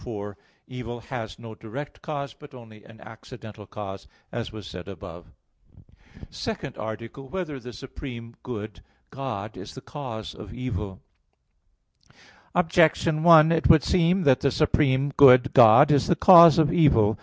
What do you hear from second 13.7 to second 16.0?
seem that the supreme good, God,